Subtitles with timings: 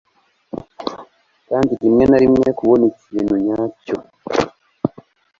[1.47, 3.97] kandi rimwe na rimwe kubona ikintu nyacyo